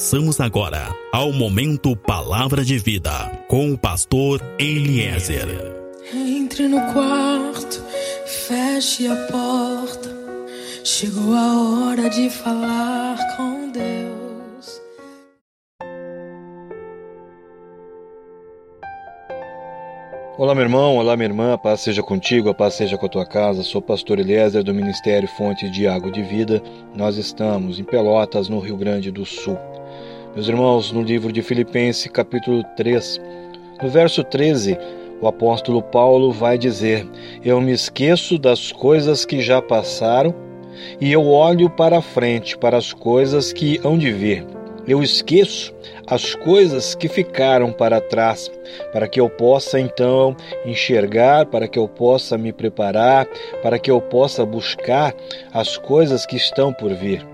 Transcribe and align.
Passamos 0.00 0.40
agora 0.40 0.96
ao 1.12 1.30
momento 1.30 1.94
Palavra 1.94 2.64
de 2.64 2.78
Vida 2.78 3.10
com 3.46 3.70
o 3.70 3.76
pastor 3.76 4.40
Eliezer. 4.58 5.46
Entre 6.10 6.66
no 6.66 6.80
quarto, 6.94 7.84
feche 8.24 9.06
a 9.06 9.14
porta. 9.30 10.08
Chegou 10.82 11.34
a 11.34 11.88
hora 11.90 12.08
de 12.08 12.30
falar 12.30 13.18
com 13.36 13.70
Deus. 13.70 14.80
Olá, 20.38 20.54
meu 20.54 20.64
irmão, 20.64 20.96
olá, 20.96 21.14
minha 21.14 21.28
irmã, 21.28 21.52
a 21.52 21.58
paz 21.58 21.80
seja 21.80 22.02
contigo, 22.02 22.48
a 22.48 22.54
paz 22.54 22.72
seja 22.72 22.96
com 22.96 23.04
a 23.04 23.10
tua 23.10 23.26
casa. 23.26 23.62
Sou 23.62 23.82
pastor 23.82 24.18
Eliezer 24.18 24.64
do 24.64 24.72
Ministério 24.72 25.28
Fonte 25.28 25.68
de 25.68 25.86
Água 25.86 26.10
de 26.10 26.22
Vida. 26.22 26.62
Nós 26.94 27.18
estamos 27.18 27.78
em 27.78 27.84
Pelotas, 27.84 28.48
no 28.48 28.60
Rio 28.60 28.78
Grande 28.78 29.10
do 29.10 29.26
Sul. 29.26 29.58
Meus 30.32 30.46
irmãos, 30.46 30.92
no 30.92 31.02
livro 31.02 31.32
de 31.32 31.42
Filipenses, 31.42 32.06
capítulo 32.06 32.62
3, 32.76 33.20
no 33.82 33.88
verso 33.88 34.22
13, 34.22 34.78
o 35.20 35.26
apóstolo 35.26 35.82
Paulo 35.82 36.30
vai 36.30 36.56
dizer: 36.56 37.04
Eu 37.44 37.60
me 37.60 37.72
esqueço 37.72 38.38
das 38.38 38.70
coisas 38.70 39.24
que 39.24 39.42
já 39.42 39.60
passaram 39.60 40.32
e 41.00 41.10
eu 41.10 41.26
olho 41.26 41.68
para 41.68 42.00
frente, 42.00 42.56
para 42.56 42.78
as 42.78 42.92
coisas 42.92 43.52
que 43.52 43.80
hão 43.82 43.98
de 43.98 44.12
vir. 44.12 44.46
Eu 44.86 45.02
esqueço 45.02 45.74
as 46.06 46.36
coisas 46.36 46.94
que 46.94 47.08
ficaram 47.08 47.72
para 47.72 48.00
trás, 48.00 48.48
para 48.92 49.08
que 49.08 49.20
eu 49.20 49.28
possa 49.28 49.80
então 49.80 50.36
enxergar, 50.64 51.46
para 51.46 51.66
que 51.66 51.78
eu 51.78 51.88
possa 51.88 52.38
me 52.38 52.52
preparar, 52.52 53.26
para 53.64 53.80
que 53.80 53.90
eu 53.90 54.00
possa 54.00 54.46
buscar 54.46 55.12
as 55.52 55.76
coisas 55.76 56.24
que 56.24 56.36
estão 56.36 56.72
por 56.72 56.94
vir. 56.94 57.26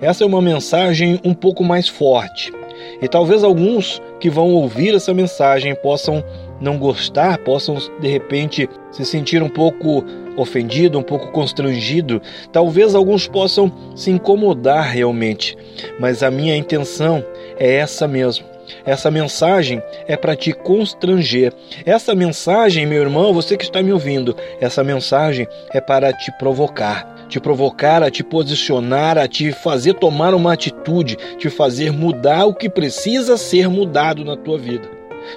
Essa 0.00 0.24
é 0.24 0.26
uma 0.26 0.42
mensagem 0.42 1.20
um 1.24 1.34
pouco 1.34 1.64
mais 1.64 1.88
forte. 1.88 2.52
E 3.00 3.08
talvez 3.08 3.42
alguns 3.42 4.00
que 4.20 4.30
vão 4.30 4.50
ouvir 4.50 4.94
essa 4.94 5.12
mensagem 5.12 5.74
possam 5.74 6.24
não 6.60 6.78
gostar, 6.78 7.38
possam 7.38 7.76
de 8.00 8.08
repente 8.08 8.68
se 8.90 9.04
sentir 9.04 9.42
um 9.42 9.48
pouco 9.48 10.04
ofendido, 10.36 10.98
um 10.98 11.02
pouco 11.02 11.30
constrangido. 11.30 12.20
Talvez 12.52 12.94
alguns 12.94 13.26
possam 13.26 13.72
se 13.94 14.10
incomodar 14.10 14.90
realmente, 14.90 15.56
mas 15.98 16.22
a 16.22 16.30
minha 16.30 16.56
intenção 16.56 17.24
é 17.58 17.76
essa 17.76 18.06
mesmo. 18.06 18.46
Essa 18.84 19.10
mensagem 19.10 19.80
é 20.08 20.16
para 20.16 20.34
te 20.34 20.52
constranger. 20.52 21.52
Essa 21.84 22.14
mensagem, 22.14 22.84
meu 22.84 23.00
irmão, 23.00 23.32
você 23.32 23.56
que 23.56 23.64
está 23.64 23.82
me 23.82 23.92
ouvindo, 23.92 24.36
essa 24.60 24.82
mensagem 24.82 25.46
é 25.72 25.80
para 25.80 26.12
te 26.12 26.32
provocar 26.32 27.15
te 27.28 27.40
provocar, 27.40 28.02
a 28.02 28.10
te 28.10 28.22
posicionar, 28.22 29.18
a 29.18 29.26
te 29.28 29.52
fazer 29.52 29.94
tomar 29.94 30.34
uma 30.34 30.52
atitude, 30.52 31.16
te 31.38 31.50
fazer 31.50 31.92
mudar 31.92 32.46
o 32.46 32.54
que 32.54 32.68
precisa 32.68 33.36
ser 33.36 33.68
mudado 33.68 34.24
na 34.24 34.36
tua 34.36 34.58
vida. 34.58 34.88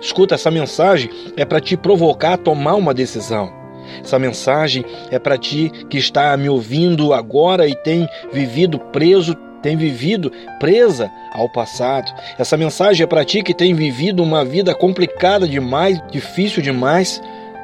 Escuta, 0.02 0.36
essa 0.36 0.52
mensagem 0.52 1.10
é 1.36 1.44
para 1.44 1.60
te 1.60 1.76
provocar 1.76 2.34
a 2.34 2.38
tomar 2.38 2.76
uma 2.76 2.94
decisão. 2.94 3.52
Essa 4.04 4.20
mensagem 4.20 4.86
é 5.10 5.18
para 5.18 5.38
ti 5.38 5.72
que 5.90 5.98
está 5.98 6.36
me 6.38 6.48
ouvindo 6.48 7.14
agora 7.14 7.68
e 7.68 7.76
tem 7.76 8.08
vivido 8.32 8.78
preso, 8.78 9.36
tem 9.64 9.76
vivido 9.76 10.32
presa 10.60 11.10
ao 11.34 11.50
passado. 11.50 12.14
Essa 12.38 12.56
mensagem 12.56 13.04
é 13.04 13.08
para 13.08 13.26
ti 13.26 13.42
que 13.42 13.54
tem 13.54 13.74
vivido 13.74 14.22
uma 14.22 14.46
vida 14.46 14.76
complicada 14.76 15.48
demais, 15.48 16.00
difícil 16.12 16.62
demais 16.62 17.22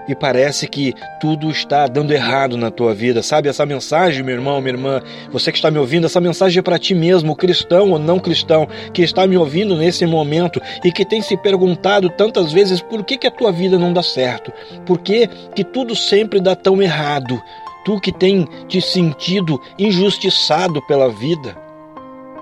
e 0.07 0.15
parece 0.15 0.67
que 0.67 0.93
tudo 1.19 1.49
está 1.49 1.87
dando 1.87 2.11
errado 2.11 2.57
na 2.57 2.69
tua 2.69 2.93
vida. 2.93 3.23
Sabe 3.23 3.49
essa 3.49 3.65
mensagem, 3.65 4.23
meu 4.23 4.35
irmão, 4.35 4.61
minha 4.61 4.73
irmã, 4.73 5.01
você 5.31 5.51
que 5.51 5.57
está 5.57 5.71
me 5.71 5.77
ouvindo, 5.77 6.05
essa 6.05 6.21
mensagem 6.21 6.59
é 6.59 6.61
para 6.61 6.79
ti 6.79 6.93
mesmo, 6.93 7.35
cristão 7.35 7.91
ou 7.91 7.99
não 7.99 8.19
cristão, 8.19 8.67
que 8.93 9.01
está 9.01 9.25
me 9.25 9.37
ouvindo 9.37 9.75
nesse 9.75 10.05
momento 10.05 10.61
e 10.83 10.91
que 10.91 11.05
tem 11.05 11.21
se 11.21 11.35
perguntado 11.37 12.09
tantas 12.09 12.51
vezes 12.51 12.81
por 12.81 13.03
que, 13.03 13.17
que 13.17 13.27
a 13.27 13.31
tua 13.31 13.51
vida 13.51 13.77
não 13.77 13.93
dá 13.93 14.03
certo, 14.03 14.51
por 14.85 14.99
que, 14.99 15.27
que 15.55 15.63
tudo 15.63 15.95
sempre 15.95 16.39
dá 16.39 16.55
tão 16.55 16.81
errado. 16.81 17.41
Tu 17.83 17.99
que 17.99 18.11
tem 18.11 18.47
te 18.67 18.81
sentido 18.81 19.61
injustiçado 19.77 20.81
pela 20.87 21.07
vida 21.07 21.55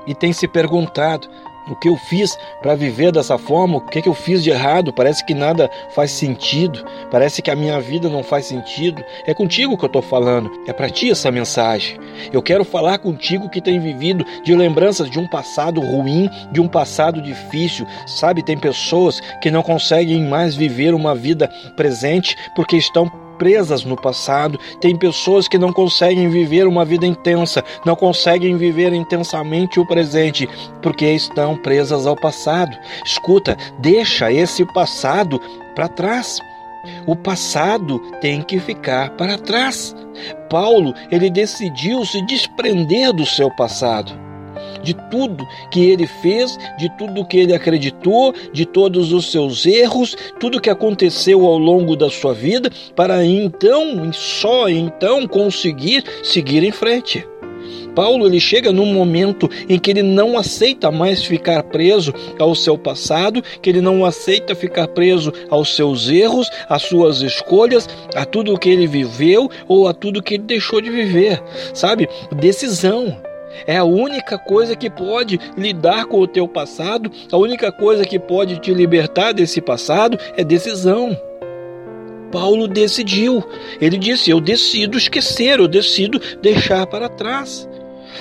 e 0.08 0.16
tem 0.16 0.32
se 0.32 0.48
perguntado 0.48 1.28
o 1.68 1.76
que 1.76 1.90
eu 1.90 1.96
fiz 1.96 2.38
para 2.62 2.76
viver 2.76 3.12
dessa 3.12 3.38
forma, 3.38 3.78
o 3.78 3.82
que, 3.82 4.02
que 4.02 4.10
eu 4.10 4.14
fiz 4.14 4.44
de 4.44 4.50
errado, 4.50 4.94
parece 4.94 5.26
que 5.26 5.34
nada 5.34 5.70
faz 5.96 6.12
sentido, 6.12 6.84
parece 7.10 7.42
que 7.42 7.52
a 7.52 7.56
minha 7.56 7.80
vida 7.80 8.10
não 8.10 8.24
faz 8.24 8.46
sentido. 8.46 9.04
É 9.26 9.34
contigo 9.34 9.78
que 9.78 9.86
eu 9.86 9.88
estou 9.88 10.02
falando, 10.02 10.52
é 10.68 10.74
para 10.74 10.90
ti 10.90 11.12
essa 11.12 11.32
mensagem. 11.32 11.98
Eu 12.32 12.42
quero 12.42 12.64
falar 12.64 12.98
contigo 12.98 13.50
que 13.50 13.62
tem 13.62 13.80
vivido 13.80 14.26
de 14.44 14.56
lembranças 14.56 15.10
de 15.10 15.20
um 15.20 15.28
passado 15.28 15.82
ruim, 15.82 16.30
de 16.52 16.60
um 16.60 16.68
passado 16.68 17.22
difícil. 17.22 17.86
Sabe, 18.06 18.44
tem 18.44 18.58
pessoas 18.58 19.20
que 19.42 19.52
não 19.52 19.64
conseguem 19.64 20.22
mais 20.24 20.56
viver 20.56 20.94
uma 20.94 21.16
vida 21.16 21.50
presente 21.76 22.36
porque 22.56 22.76
estão 22.78 23.23
presas 23.38 23.84
no 23.84 23.96
passado, 23.96 24.60
tem 24.80 24.96
pessoas 24.96 25.48
que 25.48 25.58
não 25.58 25.72
conseguem 25.72 26.30
viver 26.30 26.68
uma 26.68 26.86
vida 26.86 27.06
intensa, 27.06 27.64
não 27.86 27.96
conseguem 27.96 28.58
viver 28.58 28.94
intensamente 28.94 29.80
o 29.80 29.86
presente, 29.86 30.48
porque 30.82 31.06
estão 31.06 31.58
presas 31.58 32.06
ao 32.06 32.16
passado. 32.16 32.78
Escuta, 33.06 33.58
deixa 33.80 34.32
esse 34.32 34.66
passado 34.74 35.40
para 35.76 35.88
trás. 35.88 36.40
O 37.08 37.16
passado 37.16 38.00
tem 38.20 38.42
que 38.42 38.60
ficar 38.60 39.12
para 39.12 39.38
trás. 39.38 39.96
Paulo, 40.50 40.94
ele 41.10 41.30
decidiu 41.30 42.06
se 42.06 42.22
desprender 42.26 43.14
do 43.14 43.26
seu 43.26 43.50
passado 43.56 44.24
de 44.84 44.94
tudo 45.10 45.46
que 45.72 45.90
ele 45.90 46.06
fez, 46.22 46.58
de 46.78 46.90
tudo 46.98 47.26
que 47.26 47.38
ele 47.38 47.54
acreditou, 47.54 48.34
de 48.52 48.66
todos 48.66 49.12
os 49.12 49.32
seus 49.32 49.66
erros, 49.66 50.16
tudo 50.40 50.62
que 50.62 50.70
aconteceu 50.70 51.46
ao 51.46 51.58
longo 51.58 51.96
da 51.96 52.10
sua 52.10 52.34
vida, 52.34 52.70
para 52.96 53.26
então, 53.26 54.12
só 54.14 54.70
então, 54.70 55.28
conseguir 55.28 56.04
seguir 56.24 56.64
em 56.64 56.72
frente. 56.72 57.26
Paulo 57.96 58.26
ele 58.26 58.40
chega 58.40 58.72
num 58.72 58.88
momento 58.88 59.50
em 59.70 59.78
que 59.78 59.92
ele 59.92 60.02
não 60.02 60.38
aceita 60.38 60.92
mais 60.92 61.24
ficar 61.24 61.64
preso 61.64 62.14
ao 62.40 62.56
seu 62.56 62.78
passado, 62.78 63.42
que 63.62 63.70
ele 63.70 63.82
não 63.82 64.04
aceita 64.06 64.56
ficar 64.56 64.88
preso 64.88 65.32
aos 65.50 65.76
seus 65.76 66.10
erros, 66.10 66.50
às 66.68 66.84
suas 66.84 67.22
escolhas, 67.22 67.88
a 68.16 68.26
tudo 68.26 68.54
o 68.54 68.58
que 68.58 68.70
ele 68.70 68.88
viveu 68.88 69.50
ou 69.68 69.88
a 69.88 69.94
tudo 69.94 70.24
que 70.24 70.36
ele 70.36 70.44
deixou 70.44 70.82
de 70.82 70.90
viver. 70.90 71.42
Sabe? 71.74 72.10
Decisão. 72.36 73.16
É 73.66 73.78
a 73.78 73.84
única 73.84 74.38
coisa 74.38 74.76
que 74.76 74.90
pode 74.90 75.40
lidar 75.58 76.06
com 76.06 76.20
o 76.20 76.28
teu 76.28 76.48
passado, 76.48 77.12
a 77.32 77.38
única 77.38 77.72
coisa 77.72 78.06
que 78.06 78.20
pode 78.20 78.60
te 78.60 78.74
libertar 78.74 79.34
desse 79.34 79.62
passado 79.62 80.18
é 80.36 80.44
decisão. 80.44 81.18
Paulo 82.32 82.68
decidiu. 82.68 83.44
Ele 83.80 83.98
disse: 83.98 84.32
Eu 84.32 84.42
decido 84.42 84.98
esquecer, 84.98 85.60
eu 85.60 85.68
decido 85.68 86.20
deixar 86.42 86.88
para 86.88 87.08
trás. 87.08 87.70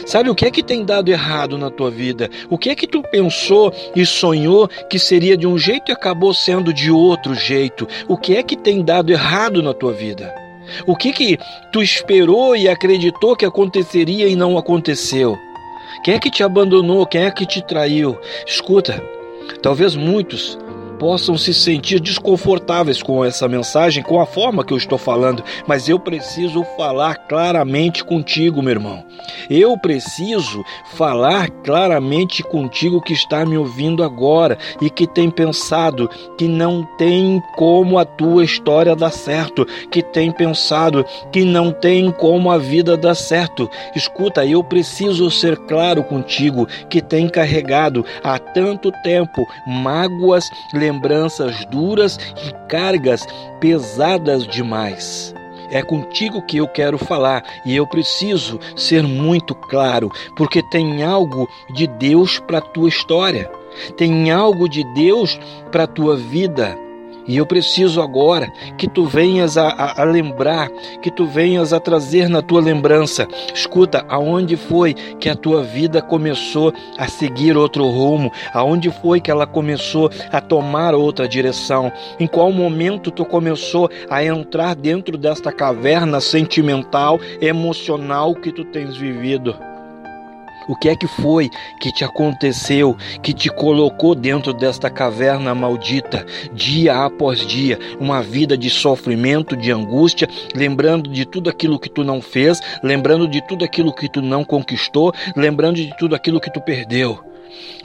Sabe 0.06 0.31
o 0.31 0.34
que 0.34 0.47
é 0.47 0.50
que 0.50 0.62
tem 0.62 0.84
dado 0.84 1.10
errado 1.10 1.56
na 1.56 1.71
tua 1.71 1.91
vida? 1.91 2.28
O 2.50 2.59
que 2.59 2.71
é 2.71 2.75
que 2.75 2.87
tu 2.87 3.03
pensou 3.03 3.72
e 3.94 4.04
sonhou 4.04 4.69
que 4.88 4.98
seria 4.98 5.37
de 5.37 5.47
um 5.47 5.59
jeito 5.59 5.91
e 5.91 5.92
acabou 5.92 6.34
sendo 6.34 6.72
de 6.72 6.91
outro 6.91 7.34
jeito? 7.34 7.87
O 8.09 8.16
que 8.16 8.37
é 8.37 8.42
que 8.42 8.56
tem 8.56 8.82
dado 8.82 9.12
errado 9.12 9.62
na 9.62 9.72
tua 9.72 9.92
vida? 9.92 10.34
O 10.86 10.96
que 10.96 11.12
que 11.12 11.38
tu 11.72 11.82
esperou 11.82 12.56
e 12.56 12.68
acreditou 12.68 13.36
que 13.36 13.44
aconteceria 13.44 14.28
e 14.28 14.36
não 14.36 14.58
aconteceu? 14.58 15.36
Quem 16.04 16.14
é 16.14 16.18
que 16.18 16.30
te 16.30 16.42
abandonou? 16.42 17.06
Quem 17.06 17.24
é 17.24 17.30
que 17.30 17.46
te 17.46 17.62
traiu? 17.62 18.18
Escuta, 18.46 19.02
talvez 19.62 19.94
muitos 19.94 20.58
possam 21.02 21.36
se 21.36 21.52
sentir 21.52 21.98
desconfortáveis 21.98 23.02
com 23.02 23.24
essa 23.24 23.48
mensagem, 23.48 24.04
com 24.04 24.20
a 24.20 24.24
forma 24.24 24.64
que 24.64 24.72
eu 24.72 24.76
estou 24.76 24.96
falando, 24.96 25.42
mas 25.66 25.88
eu 25.88 25.98
preciso 25.98 26.62
falar 26.76 27.16
claramente 27.26 28.04
contigo, 28.04 28.62
meu 28.62 28.70
irmão. 28.70 29.04
Eu 29.50 29.77
preciso 29.77 30.62
falar 30.94 31.50
claramente 31.65 32.41
contigo 32.44 33.03
que 33.03 33.12
está 33.12 33.44
me 33.44 33.59
ouvindo 33.59 34.04
agora 34.04 34.56
e 34.80 34.88
que 34.88 35.04
tem 35.04 35.28
pensado 35.28 36.09
que 36.38 36.47
não 36.47 36.84
tem 36.97 37.42
como 37.56 37.98
a 37.98 38.04
tua 38.04 38.44
história 38.44 38.94
dar 38.94 39.10
certo, 39.10 39.66
que 39.91 40.04
tem 40.04 40.30
pensado 40.30 41.04
que 41.32 41.44
não 41.44 41.72
tem 41.72 42.12
como 42.12 42.48
a 42.48 42.59
vida 42.59 42.97
dar 42.97 43.16
certo. 43.16 43.68
Escuta, 43.97 44.47
eu 44.47 44.62
preciso 44.62 45.28
ser 45.32 45.56
claro 45.66 46.04
contigo 46.04 46.65
que 46.88 47.03
tem 47.03 47.28
carregado 47.28 48.06
há 48.22 48.38
tanto 48.38 48.92
tempo 49.03 49.44
mágoas, 49.66 50.48
lembranças 50.72 50.91
lembranças 50.92 51.65
duras 51.66 52.18
e 52.47 52.68
cargas 52.68 53.27
pesadas 53.59 54.47
demais. 54.47 55.34
É 55.71 55.83
contigo 55.83 56.42
que 56.42 56.59
eu 56.59 56.68
quero 56.68 56.98
falar 56.98 57.42
e 57.65 57.74
eu 57.74 57.86
preciso 57.86 58.60
ser 58.77 59.03
muito 59.03 59.54
claro, 59.54 60.10
porque 60.36 60.62
tem 60.71 61.03
algo 61.03 61.48
de 61.74 61.86
Deus 61.86 62.39
para 62.39 62.59
a 62.59 62.60
tua 62.60 62.91
história, 62.91 63.50
tem 63.97 64.30
algo 64.30 64.68
de 64.68 64.84
Deus 64.92 65.41
para 65.71 65.84
a 65.84 65.86
tua 65.86 66.15
vida. 66.15 66.77
E 67.27 67.36
eu 67.36 67.47
preciso 67.47 68.03
agora 68.03 68.51
que 68.77 68.89
tu 68.89 69.04
venhas 69.04 69.57
a, 69.57 69.69
a, 69.69 70.03
a, 70.03 70.04
lembrar, 70.04 70.69
que 71.01 71.10
tu 71.10 71.27
venhas 71.27 71.72
a 71.72 71.80
trazer 71.80 72.28
na 72.28 72.42
tua 72.42 72.60
lembrança. 72.60 73.28
Escuta, 73.54 74.04
aonde 74.09 74.57
foi 74.57 74.95
que 74.95 75.28
a 75.28 75.36
tua 75.36 75.63
vida 75.63 76.03
começou 76.03 76.72
a 76.98 77.07
seguir 77.07 77.57
outro 77.57 77.89
rumo? 77.89 78.30
Aonde 78.53 78.91
foi 78.91 79.21
que 79.21 79.30
ela 79.30 79.47
começou 79.47 80.10
a 80.30 80.41
tomar 80.41 80.95
outra 80.95 81.28
direção? 81.28 81.92
Em 82.19 82.27
qual 82.27 82.51
momento 82.53 83.10
tu 83.10 83.25
começou 83.25 83.89
a 84.10 84.25
entrar 84.25 84.75
dentro 84.75 85.16
desta 85.16 85.53
caverna 85.53 86.21
sentimental, 86.21 87.21
emocional 87.41 88.34
que 88.34 88.53
tu 88.53 88.65
tens 88.65 88.97
vivido? 88.97 89.72
O 90.68 90.76
que 90.76 90.88
é 90.88 90.97
que 90.97 91.06
foi 91.06 91.50
que 91.80 91.92
te 91.92 92.04
aconteceu, 92.04 92.97
que 93.22 93.32
te 93.32 93.48
colocou 93.48 94.14
dentro 94.14 94.53
desta 94.53 94.88
caverna 94.91 95.54
maldita, 95.54 96.24
dia 96.53 97.04
após 97.04 97.47
dia, 97.47 97.78
uma 97.98 98.22
vida 98.22 98.56
de 98.56 98.70
sofrimento, 98.70 99.56
de 99.56 99.72
angústia, 99.72 100.28
lembrando 100.54 101.10
de 101.10 101.24
tudo 101.24 101.50
aquilo 101.50 101.78
que 101.78 101.88
tu 101.88 102.04
não 102.04 102.20
fez, 102.20 102.60
lembrando 102.82 103.26
de 103.26 103.41
tudo 103.47 103.64
aquilo 103.64 103.92
que 103.94 104.09
tu 104.09 104.22
não 104.22 104.44
conquistou, 104.44 105.12
lembrando 105.36 105.76
de 105.76 105.97
tudo 105.97 106.14
aquilo 106.14 106.41
que 106.41 106.53
tu 106.53 106.60
perdeu? 106.60 107.31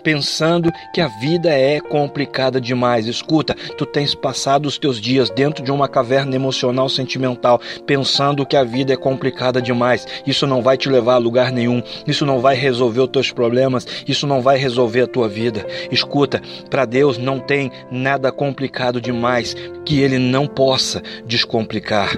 Pensando 0.03 0.71
que 0.93 1.01
a 1.01 1.07
vida 1.07 1.49
é 1.49 1.79
complicada 1.79 2.61
demais. 2.61 3.07
Escuta, 3.07 3.53
tu 3.77 3.85
tens 3.85 4.15
passado 4.15 4.65
os 4.65 4.77
teus 4.77 4.99
dias 4.99 5.29
dentro 5.29 5.63
de 5.63 5.71
uma 5.71 5.87
caverna 5.87 6.35
emocional 6.35 6.89
sentimental, 6.89 7.59
pensando 7.85 8.45
que 8.45 8.55
a 8.55 8.63
vida 8.63 8.93
é 8.93 8.97
complicada 8.97 9.61
demais. 9.61 10.05
Isso 10.25 10.47
não 10.47 10.61
vai 10.61 10.77
te 10.77 10.89
levar 10.89 11.15
a 11.15 11.19
lugar 11.19 11.51
nenhum. 11.51 11.81
Isso 12.05 12.25
não 12.25 12.39
vai 12.39 12.55
resolver 12.55 13.01
os 13.01 13.09
teus 13.09 13.31
problemas. 13.31 13.85
Isso 14.07 14.25
não 14.25 14.41
vai 14.41 14.57
resolver 14.57 15.01
a 15.01 15.07
tua 15.07 15.27
vida. 15.27 15.65
Escuta, 15.91 16.41
para 16.69 16.85
Deus 16.85 17.17
não 17.17 17.39
tem 17.39 17.71
nada 17.91 18.31
complicado 18.31 19.01
demais 19.01 19.55
que 19.85 19.99
ele 19.99 20.17
não 20.17 20.47
possa 20.47 21.01
descomplicar 21.25 22.17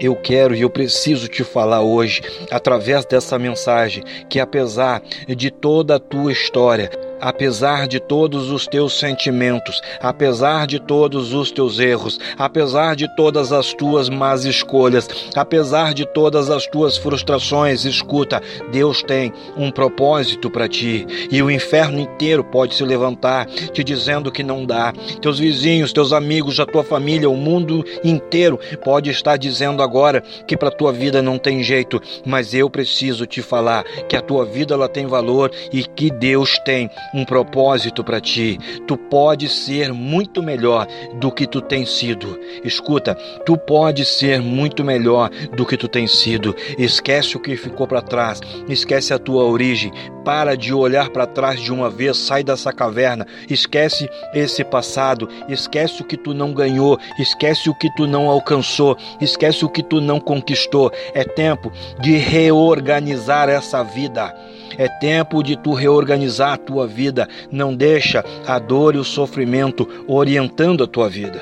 eu 0.00 0.14
quero 0.16 0.54
e 0.54 0.60
eu 0.60 0.70
preciso 0.70 1.28
te 1.28 1.42
falar 1.44 1.82
hoje, 1.82 2.22
através 2.50 3.04
dessa 3.04 3.38
mensagem, 3.38 4.02
que 4.28 4.40
apesar 4.40 5.02
de 5.28 5.50
toda 5.50 5.96
a 5.96 6.00
tua 6.00 6.32
história, 6.32 6.90
apesar 7.20 7.86
de 7.86 8.00
todos 8.00 8.50
os 8.50 8.66
teus 8.66 8.98
sentimentos, 8.98 9.80
apesar 10.00 10.66
de 10.66 10.78
todos 10.78 11.32
os 11.32 11.50
teus 11.50 11.78
erros, 11.78 12.18
apesar 12.38 12.96
de 12.96 13.08
todas 13.16 13.52
as 13.52 13.72
tuas 13.72 14.08
más 14.08 14.44
escolhas, 14.44 15.08
apesar 15.34 15.94
de 15.94 16.06
todas 16.06 16.50
as 16.50 16.66
tuas 16.66 16.96
frustrações, 16.96 17.84
escuta, 17.84 18.42
Deus 18.70 19.02
tem 19.02 19.32
um 19.56 19.70
propósito 19.70 20.50
para 20.50 20.68
ti 20.68 21.06
e 21.30 21.42
o 21.42 21.50
inferno 21.50 21.98
inteiro 21.98 22.44
pode 22.44 22.74
se 22.74 22.84
levantar 22.84 23.46
te 23.46 23.82
dizendo 23.82 24.30
que 24.30 24.42
não 24.42 24.64
dá. 24.64 24.92
Teus 25.20 25.38
vizinhos, 25.38 25.92
teus 25.92 26.12
amigos, 26.12 26.60
a 26.60 26.66
tua 26.66 26.84
família, 26.84 27.28
o 27.28 27.36
mundo 27.36 27.84
inteiro 28.04 28.58
pode 28.84 29.10
estar 29.10 29.36
dizendo 29.36 29.82
agora 29.82 30.22
que 30.46 30.56
para 30.56 30.70
tua 30.70 30.92
vida 30.92 31.22
não 31.22 31.38
tem 31.38 31.62
jeito, 31.62 32.00
mas 32.24 32.54
eu 32.54 32.68
preciso 32.68 33.26
te 33.26 33.42
falar 33.42 33.84
que 34.08 34.16
a 34.16 34.22
tua 34.22 34.44
vida 34.44 34.74
ela 34.74 34.88
tem 34.88 35.06
valor 35.06 35.50
e 35.72 35.84
que 35.84 36.10
Deus 36.10 36.58
tem 36.64 36.90
um 37.16 37.24
propósito 37.24 38.04
para 38.04 38.20
ti. 38.20 38.58
Tu 38.86 38.96
pode 38.96 39.48
ser 39.48 39.92
muito 39.92 40.42
melhor 40.42 40.86
do 41.14 41.32
que 41.32 41.46
tu 41.46 41.60
tens 41.60 41.90
sido. 41.90 42.38
Escuta, 42.62 43.14
tu 43.44 43.56
pode 43.56 44.04
ser 44.04 44.40
muito 44.42 44.84
melhor 44.84 45.30
do 45.56 45.64
que 45.64 45.76
tu 45.76 45.88
tens 45.88 46.12
sido. 46.12 46.54
Esquece 46.78 47.36
o 47.36 47.40
que 47.40 47.56
ficou 47.56 47.86
para 47.86 48.02
trás, 48.02 48.40
esquece 48.68 49.14
a 49.14 49.18
tua 49.18 49.44
origem. 49.44 49.90
Para 50.26 50.56
de 50.56 50.74
olhar 50.74 51.10
para 51.10 51.24
trás 51.24 51.60
de 51.60 51.72
uma 51.72 51.88
vez, 51.88 52.16
sai 52.16 52.42
dessa 52.42 52.72
caverna, 52.72 53.24
esquece 53.48 54.10
esse 54.34 54.64
passado, 54.64 55.28
esquece 55.48 56.02
o 56.02 56.04
que 56.04 56.16
tu 56.16 56.34
não 56.34 56.52
ganhou, 56.52 56.98
esquece 57.16 57.70
o 57.70 57.74
que 57.76 57.88
tu 57.94 58.08
não 58.08 58.28
alcançou, 58.28 58.98
esquece 59.20 59.64
o 59.64 59.68
que 59.68 59.84
tu 59.84 60.00
não 60.00 60.18
conquistou. 60.18 60.90
É 61.14 61.22
tempo 61.22 61.70
de 62.00 62.16
reorganizar 62.16 63.48
essa 63.48 63.84
vida. 63.84 64.34
É 64.76 64.88
tempo 64.88 65.44
de 65.44 65.54
tu 65.54 65.72
reorganizar 65.72 66.54
a 66.54 66.58
tua 66.58 66.88
vida. 66.88 67.28
Não 67.48 67.72
deixa 67.72 68.24
a 68.48 68.58
dor 68.58 68.96
e 68.96 68.98
o 68.98 69.04
sofrimento 69.04 69.88
orientando 70.08 70.82
a 70.82 70.88
tua 70.88 71.08
vida. 71.08 71.40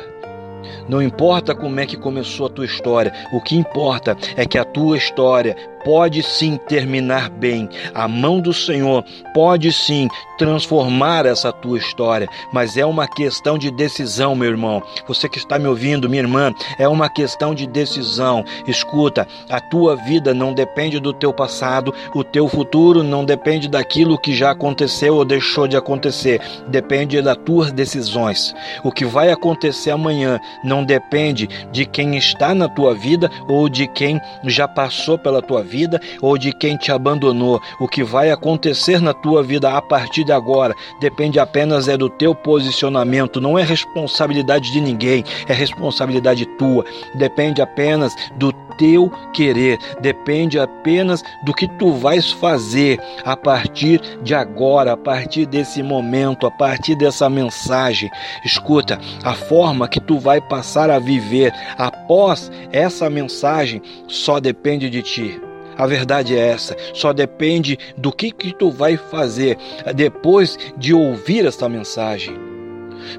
Não 0.86 1.00
importa 1.00 1.54
como 1.54 1.80
é 1.80 1.86
que 1.86 1.96
começou 1.96 2.46
a 2.46 2.50
tua 2.50 2.66
história, 2.66 3.12
o 3.32 3.40
que 3.40 3.56
importa 3.56 4.14
é 4.36 4.44
que 4.44 4.58
a 4.58 4.64
tua 4.64 4.98
história 4.98 5.56
pode 5.84 6.22
sim 6.22 6.56
terminar 6.56 7.28
bem. 7.28 7.68
A 7.94 8.08
mão 8.08 8.40
do 8.40 8.52
Senhor 8.52 9.04
pode 9.34 9.70
sim 9.70 10.08
transformar 10.38 11.26
essa 11.26 11.52
tua 11.52 11.78
história, 11.78 12.28
mas 12.52 12.76
é 12.76 12.84
uma 12.84 13.06
questão 13.06 13.58
de 13.58 13.70
decisão, 13.70 14.34
meu 14.34 14.48
irmão. 14.48 14.82
Você 15.06 15.28
que 15.28 15.38
está 15.38 15.58
me 15.58 15.68
ouvindo, 15.68 16.08
minha 16.08 16.22
irmã, 16.22 16.52
é 16.78 16.88
uma 16.88 17.08
questão 17.08 17.54
de 17.54 17.66
decisão. 17.66 18.44
Escuta, 18.66 19.28
a 19.50 19.60
tua 19.60 19.94
vida 19.94 20.32
não 20.32 20.54
depende 20.54 20.98
do 20.98 21.12
teu 21.12 21.32
passado, 21.32 21.94
o 22.14 22.24
teu 22.24 22.48
futuro 22.48 23.02
não 23.02 23.24
depende 23.24 23.68
daquilo 23.68 24.18
que 24.18 24.34
já 24.34 24.50
aconteceu 24.50 25.14
ou 25.14 25.24
deixou 25.24 25.68
de 25.68 25.76
acontecer, 25.76 26.40
depende 26.68 27.20
das 27.20 27.36
tuas 27.44 27.70
decisões. 27.70 28.54
O 28.82 28.90
que 28.90 29.04
vai 29.04 29.30
acontecer 29.30 29.90
amanhã 29.90 30.40
não 30.64 30.84
depende 30.84 31.46
de 31.70 31.84
quem 31.84 32.16
está 32.16 32.54
na 32.54 32.68
tua 32.68 32.94
vida 32.94 33.30
ou 33.46 33.68
de 33.68 33.86
quem 33.88 34.20
já 34.44 34.66
passou 34.66 35.18
pela 35.18 35.42
tua 35.42 35.62
vida 35.62 35.73
vida 35.74 36.00
ou 36.22 36.38
de 36.38 36.52
quem 36.52 36.76
te 36.76 36.92
abandonou. 36.92 37.60
O 37.80 37.88
que 37.88 38.04
vai 38.04 38.30
acontecer 38.30 39.00
na 39.00 39.12
tua 39.12 39.42
vida 39.42 39.76
a 39.76 39.82
partir 39.82 40.22
de 40.22 40.30
agora 40.30 40.72
depende 41.00 41.40
apenas 41.40 41.88
é 41.88 41.96
do 41.96 42.08
teu 42.08 42.32
posicionamento, 42.32 43.40
não 43.40 43.58
é 43.58 43.64
responsabilidade 43.64 44.70
de 44.70 44.80
ninguém, 44.80 45.24
é 45.48 45.52
responsabilidade 45.52 46.46
tua. 46.56 46.84
Depende 47.16 47.60
apenas 47.60 48.14
do 48.36 48.52
teu 48.78 49.10
querer, 49.32 49.78
depende 50.00 50.58
apenas 50.58 51.22
do 51.44 51.52
que 51.52 51.66
tu 51.78 51.92
vais 51.92 52.30
fazer 52.32 53.00
a 53.24 53.36
partir 53.36 54.00
de 54.22 54.34
agora, 54.34 54.92
a 54.92 54.96
partir 54.96 55.46
desse 55.46 55.82
momento, 55.82 56.46
a 56.46 56.50
partir 56.50 56.94
dessa 56.96 57.28
mensagem. 57.28 58.10
Escuta, 58.44 58.98
a 59.22 59.34
forma 59.34 59.88
que 59.88 60.00
tu 60.00 60.18
vai 60.18 60.40
passar 60.40 60.90
a 60.90 60.98
viver 60.98 61.52
após 61.78 62.50
essa 62.72 63.08
mensagem 63.08 63.82
só 64.08 64.40
depende 64.40 64.90
de 64.90 65.02
ti. 65.02 65.43
A 65.76 65.86
verdade 65.86 66.36
é 66.36 66.48
essa, 66.48 66.76
só 66.92 67.12
depende 67.12 67.78
do 67.96 68.12
que, 68.12 68.30
que 68.30 68.54
tu 68.54 68.70
vai 68.70 68.96
fazer 68.96 69.58
depois 69.94 70.58
de 70.76 70.94
ouvir 70.94 71.46
esta 71.46 71.68
mensagem. 71.68 72.54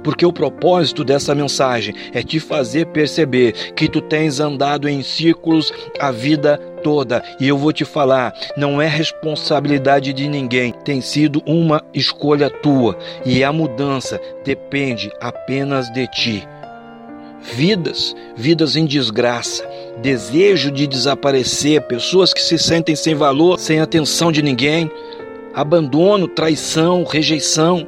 Porque 0.03 0.25
o 0.25 0.33
propósito 0.33 1.03
dessa 1.03 1.35
mensagem 1.35 1.93
é 2.13 2.23
te 2.23 2.39
fazer 2.39 2.87
perceber 2.87 3.53
que 3.73 3.87
tu 3.87 4.01
tens 4.01 4.39
andado 4.39 4.89
em 4.89 5.03
círculos 5.03 5.71
a 5.99 6.11
vida 6.11 6.57
toda. 6.83 7.23
E 7.39 7.47
eu 7.47 7.57
vou 7.57 7.71
te 7.71 7.85
falar, 7.85 8.33
não 8.57 8.81
é 8.81 8.87
responsabilidade 8.87 10.13
de 10.13 10.27
ninguém, 10.27 10.71
tem 10.83 11.01
sido 11.01 11.41
uma 11.45 11.83
escolha 11.93 12.49
tua. 12.49 12.97
E 13.25 13.43
a 13.43 13.51
mudança 13.51 14.19
depende 14.43 15.11
apenas 15.19 15.91
de 15.91 16.07
ti 16.07 16.47
vidas, 17.53 18.15
vidas 18.35 18.75
em 18.75 18.85
desgraça, 18.85 19.67
desejo 20.01 20.71
de 20.71 20.87
desaparecer, 20.87 21.81
pessoas 21.81 22.33
que 22.33 22.41
se 22.41 22.57
sentem 22.57 22.95
sem 22.95 23.15
valor, 23.15 23.59
sem 23.59 23.79
atenção 23.79 24.31
de 24.31 24.41
ninguém, 24.41 24.91
abandono, 25.53 26.27
traição, 26.27 27.03
rejeição. 27.03 27.87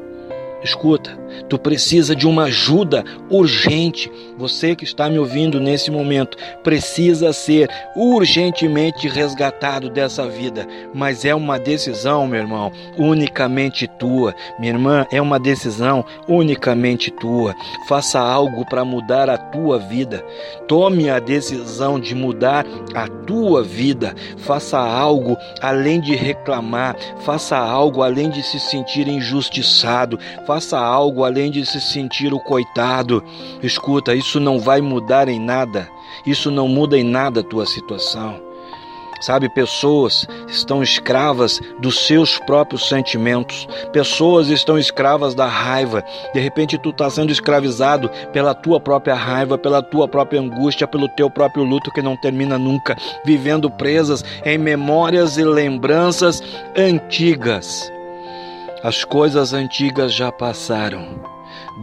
Escuta, 0.63 1.17
Tu 1.49 1.57
precisa 1.57 2.15
de 2.15 2.27
uma 2.27 2.43
ajuda 2.43 3.03
urgente. 3.29 4.11
Você 4.37 4.75
que 4.75 4.83
está 4.83 5.09
me 5.09 5.17
ouvindo 5.17 5.59
nesse 5.59 5.89
momento 5.89 6.37
precisa 6.63 7.33
ser 7.33 7.69
urgentemente 7.95 9.07
resgatado 9.07 9.89
dessa 9.89 10.27
vida. 10.27 10.67
Mas 10.93 11.25
é 11.25 11.33
uma 11.33 11.57
decisão, 11.57 12.27
meu 12.27 12.39
irmão, 12.39 12.71
unicamente 12.97 13.87
tua. 13.87 14.33
Minha 14.59 14.73
irmã, 14.73 15.05
é 15.11 15.21
uma 15.21 15.39
decisão 15.39 16.05
unicamente 16.27 17.09
tua. 17.11 17.55
Faça 17.87 18.19
algo 18.19 18.65
para 18.65 18.85
mudar 18.85 19.29
a 19.29 19.37
tua 19.37 19.79
vida. 19.79 20.23
Tome 20.67 21.09
a 21.09 21.19
decisão 21.19 21.99
de 21.99 22.13
mudar 22.13 22.65
a 22.93 23.07
tua 23.07 23.63
vida. 23.63 24.13
Faça 24.37 24.77
algo 24.77 25.37
além 25.61 25.99
de 25.99 26.15
reclamar. 26.15 26.95
Faça 27.21 27.57
algo 27.57 28.03
além 28.03 28.29
de 28.29 28.43
se 28.43 28.59
sentir 28.59 29.07
injustiçado. 29.07 30.19
Faça 30.45 30.77
algo 30.77 31.23
além 31.27 31.51
de 31.51 31.65
se 31.65 31.79
sentir 31.79 32.33
o 32.33 32.39
coitado. 32.39 33.23
Escuta, 33.61 34.15
isso 34.15 34.39
não 34.39 34.59
vai 34.59 34.81
mudar 34.81 35.27
em 35.27 35.39
nada. 35.39 35.89
Isso 36.25 36.49
não 36.49 36.67
muda 36.67 36.97
em 36.97 37.03
nada 37.03 37.41
a 37.41 37.43
tua 37.43 37.65
situação. 37.65 38.47
Sabe, 39.19 39.49
pessoas 39.49 40.27
estão 40.47 40.83
escravas 40.83 41.59
dos 41.79 42.05
seus 42.05 42.37
próprios 42.39 42.87
sentimentos. 42.87 43.67
Pessoas 43.91 44.49
estão 44.49 44.77
escravas 44.77 45.33
da 45.33 45.47
raiva. 45.47 46.03
De 46.33 46.39
repente 46.39 46.77
tu 46.77 46.91
está 46.91 47.09
sendo 47.09 47.31
escravizado 47.31 48.09
pela 48.31 48.53
tua 48.53 48.79
própria 48.79 49.15
raiva, 49.15 49.57
pela 49.57 49.81
tua 49.81 50.07
própria 50.07 50.39
angústia, 50.39 50.87
pelo 50.87 51.09
teu 51.09 51.29
próprio 51.29 51.63
luto 51.63 51.91
que 51.91 52.01
não 52.01 52.15
termina 52.15 52.59
nunca, 52.59 52.95
vivendo 53.25 53.71
presas 53.71 54.23
em 54.45 54.57
memórias 54.57 55.37
e 55.37 55.43
lembranças 55.43 56.41
antigas. 56.75 57.91
As 58.83 59.03
coisas 59.03 59.53
antigas 59.53 60.13
já 60.13 60.31
passaram. 60.31 61.19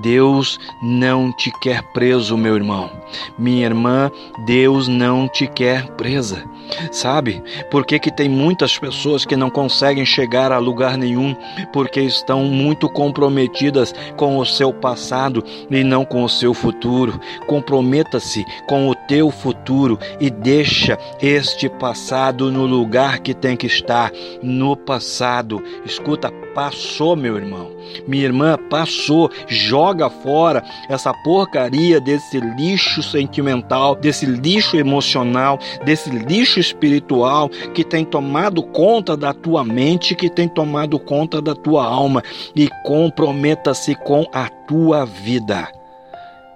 Deus 0.00 0.58
não 0.80 1.32
te 1.32 1.50
quer 1.60 1.82
preso, 1.92 2.36
meu 2.36 2.54
irmão. 2.54 2.90
Minha 3.38 3.66
irmã, 3.66 4.10
Deus 4.46 4.88
não 4.88 5.28
te 5.28 5.46
quer 5.46 5.86
presa. 5.92 6.44
Sabe? 6.90 7.42
Por 7.70 7.84
que, 7.84 7.98
que 7.98 8.10
tem 8.10 8.28
muitas 8.28 8.78
pessoas 8.78 9.24
que 9.24 9.36
não 9.36 9.50
conseguem 9.50 10.04
chegar 10.04 10.50
a 10.50 10.58
lugar 10.58 10.96
nenhum? 10.96 11.36
Porque 11.72 12.00
estão 12.00 12.44
muito 12.44 12.88
comprometidas 12.88 13.94
com 14.16 14.38
o 14.38 14.46
seu 14.46 14.72
passado 14.72 15.44
e 15.70 15.84
não 15.84 16.04
com 16.04 16.24
o 16.24 16.28
seu 16.28 16.54
futuro. 16.54 17.20
Comprometa-se 17.46 18.44
com 18.66 18.88
o 18.88 18.94
teu 18.94 19.30
futuro 19.30 19.98
e 20.20 20.30
deixa 20.30 20.98
este 21.20 21.68
passado 21.68 22.50
no 22.50 22.66
lugar 22.66 23.18
que 23.18 23.34
tem 23.34 23.56
que 23.56 23.66
estar, 23.66 24.10
no 24.42 24.76
passado. 24.76 25.62
Escuta, 25.84 26.30
passou, 26.54 27.16
meu 27.16 27.36
irmão. 27.36 27.70
Minha 28.06 28.24
irmã, 28.24 28.58
passou. 28.70 29.30
Joga 29.46 30.08
fora 30.08 30.64
essa 30.88 31.12
porcaria 31.22 32.00
desse 32.00 32.40
lixo 32.40 33.02
sentimental, 33.10 33.94
desse 33.94 34.26
lixo 34.26 34.76
emocional, 34.76 35.58
desse 35.84 36.10
lixo 36.10 36.58
espiritual 36.58 37.48
que 37.48 37.84
tem 37.84 38.04
tomado 38.04 38.62
conta 38.62 39.16
da 39.16 39.32
tua 39.32 39.64
mente, 39.64 40.14
que 40.14 40.28
tem 40.28 40.48
tomado 40.48 40.98
conta 40.98 41.40
da 41.40 41.54
tua 41.54 41.84
alma 41.84 42.22
e 42.54 42.68
comprometa-se 42.84 43.94
com 43.94 44.26
a 44.32 44.48
tua 44.48 45.04
vida. 45.04 45.83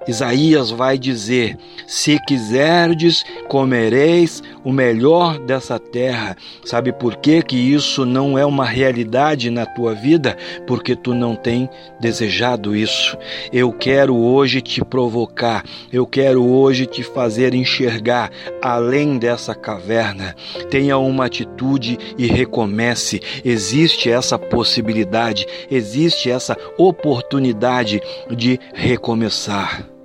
Isaías 0.06 0.70
vai 0.70 0.96
dizer: 0.98 1.56
Se 1.86 2.18
quiserdes, 2.26 3.24
comereis 3.48 4.42
o 4.64 4.72
melhor 4.72 5.38
dessa 5.38 5.78
terra. 5.78 6.36
Sabe 6.64 6.92
por 6.92 7.16
que, 7.16 7.44
isso 7.52 8.04
não 8.04 8.38
é 8.38 8.44
uma 8.44 8.64
realidade 8.64 9.50
na 9.50 9.66
tua 9.66 9.94
vida? 9.94 10.36
Porque 10.66 10.94
tu 10.94 11.14
não 11.14 11.34
tem 11.34 11.68
desejado 12.00 12.76
isso. 12.76 13.16
Eu 13.52 13.72
quero 13.72 14.16
hoje 14.16 14.60
te 14.60 14.84
provocar, 14.84 15.64
eu 15.92 16.06
quero 16.06 16.44
hoje 16.44 16.86
te 16.86 17.02
fazer 17.02 17.54
enxergar 17.54 18.30
além 18.62 19.18
dessa 19.18 19.54
caverna. 19.54 20.34
Tenha 20.70 20.98
uma 20.98 21.26
atitude 21.26 21.98
e 22.16 22.26
recomece. 22.26 23.20
Existe 23.44 24.10
essa 24.10 24.38
possibilidade, 24.38 25.46
existe 25.70 26.30
essa 26.30 26.56
oportunidade 26.76 28.00
de 28.30 28.58
recomeçar. 28.74 29.97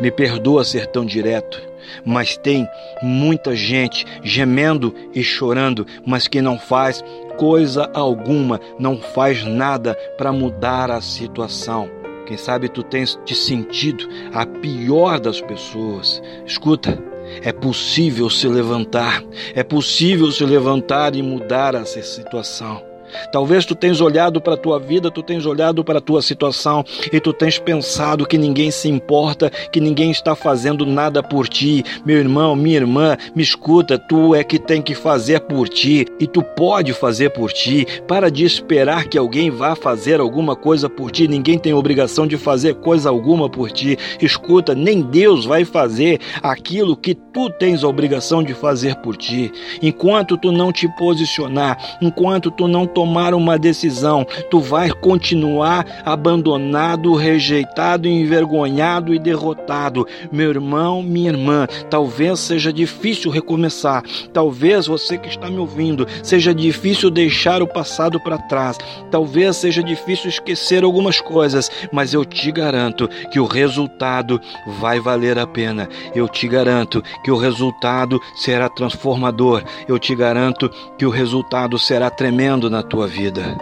Me 0.00 0.10
perdoa 0.10 0.64
ser 0.64 0.86
tão 0.86 1.04
direto, 1.04 1.60
mas 2.04 2.36
tem 2.36 2.66
muita 3.02 3.54
gente 3.54 4.06
gemendo 4.22 4.94
e 5.14 5.22
chorando, 5.22 5.86
mas 6.06 6.26
que 6.26 6.40
não 6.40 6.58
faz 6.58 7.04
coisa 7.36 7.90
alguma, 7.94 8.60
não 8.78 8.98
faz 8.98 9.44
nada 9.44 9.94
para 10.16 10.32
mudar 10.32 10.90
a 10.90 11.00
situação. 11.00 11.90
Quem 12.26 12.36
sabe 12.36 12.68
tu 12.68 12.82
tens 12.82 13.18
te 13.24 13.34
sentido 13.34 14.08
a 14.32 14.46
pior 14.46 15.18
das 15.18 15.40
pessoas. 15.40 16.22
Escuta, 16.46 16.96
é 17.42 17.52
possível 17.52 18.30
se 18.30 18.46
levantar, 18.46 19.22
é 19.54 19.62
possível 19.62 20.30
se 20.30 20.44
levantar 20.44 21.16
e 21.16 21.22
mudar 21.22 21.74
essa 21.74 22.02
situação. 22.02 22.89
Talvez 23.32 23.64
tu 23.64 23.74
tenhas 23.74 24.00
olhado 24.00 24.40
para 24.40 24.54
a 24.54 24.56
tua 24.56 24.78
vida, 24.78 25.10
tu 25.10 25.22
tenhas 25.22 25.46
olhado 25.46 25.84
para 25.84 25.98
a 25.98 26.02
tua 26.02 26.22
situação 26.22 26.84
e 27.12 27.20
tu 27.20 27.32
tens 27.32 27.58
pensado 27.58 28.26
que 28.26 28.38
ninguém 28.38 28.70
se 28.70 28.88
importa, 28.88 29.50
que 29.72 29.80
ninguém 29.80 30.10
está 30.10 30.34
fazendo 30.34 30.84
nada 30.86 31.22
por 31.22 31.48
ti. 31.48 31.84
Meu 32.04 32.18
irmão, 32.18 32.54
minha 32.56 32.76
irmã, 32.76 33.16
me 33.34 33.42
escuta, 33.42 33.98
tu 33.98 34.34
é 34.34 34.42
que 34.44 34.58
tem 34.58 34.82
que 34.82 34.94
fazer 34.94 35.40
por 35.40 35.68
ti 35.68 36.06
e 36.18 36.26
tu 36.26 36.42
pode 36.42 36.92
fazer 36.92 37.30
por 37.30 37.52
ti. 37.52 37.86
Para 38.06 38.30
de 38.30 38.44
esperar 38.44 39.04
que 39.04 39.18
alguém 39.18 39.50
vá 39.50 39.74
fazer 39.74 40.20
alguma 40.20 40.56
coisa 40.56 40.88
por 40.88 41.10
ti. 41.10 41.26
Ninguém 41.28 41.58
tem 41.58 41.74
obrigação 41.74 42.26
de 42.26 42.36
fazer 42.36 42.74
coisa 42.76 43.08
alguma 43.08 43.48
por 43.48 43.70
ti. 43.70 43.96
Escuta, 44.20 44.74
nem 44.74 45.00
Deus 45.00 45.44
vai 45.44 45.64
fazer 45.64 46.20
aquilo 46.42 46.96
que 46.96 47.14
tu 47.14 47.50
tens 47.50 47.84
a 47.84 47.88
obrigação 47.88 48.42
de 48.42 48.54
fazer 48.54 48.96
por 48.96 49.16
ti. 49.16 49.52
Enquanto 49.82 50.36
tu 50.36 50.52
não 50.52 50.72
te 50.72 50.88
posicionar, 50.96 51.98
enquanto 52.00 52.50
tu 52.50 52.66
não 52.68 52.86
uma 53.02 53.58
decisão, 53.58 54.26
tu 54.50 54.60
vais 54.60 54.92
continuar 54.92 55.86
abandonado, 56.04 57.14
rejeitado, 57.14 58.08
envergonhado 58.08 59.14
e 59.14 59.18
derrotado. 59.18 60.06
Meu 60.30 60.50
irmão, 60.50 61.02
minha 61.02 61.30
irmã, 61.30 61.66
talvez 61.88 62.40
seja 62.40 62.72
difícil 62.72 63.30
recomeçar, 63.30 64.02
talvez 64.32 64.86
você 64.86 65.18
que 65.18 65.28
está 65.28 65.48
me 65.48 65.58
ouvindo, 65.58 66.06
seja 66.22 66.54
difícil 66.54 67.10
deixar 67.10 67.62
o 67.62 67.66
passado 67.66 68.20
para 68.20 68.38
trás, 68.38 68.78
talvez 69.10 69.56
seja 69.56 69.82
difícil 69.82 70.28
esquecer 70.28 70.84
algumas 70.84 71.20
coisas, 71.20 71.70
mas 71.92 72.14
eu 72.14 72.24
te 72.24 72.50
garanto 72.50 73.08
que 73.30 73.40
o 73.40 73.46
resultado 73.46 74.40
vai 74.78 75.00
valer 75.00 75.38
a 75.38 75.46
pena. 75.46 75.88
Eu 76.14 76.28
te 76.28 76.46
garanto 76.48 77.02
que 77.22 77.30
o 77.30 77.36
resultado 77.36 78.20
será 78.34 78.68
transformador. 78.68 79.62
Eu 79.88 79.98
te 79.98 80.14
garanto 80.14 80.70
que 80.98 81.06
o 81.06 81.10
resultado 81.10 81.78
será 81.78 82.10
tremendo 82.10 82.70
na 82.70 82.82
tua 82.90 83.06
vida. 83.06 83.56